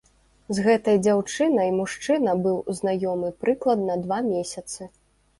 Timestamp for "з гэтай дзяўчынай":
0.57-1.67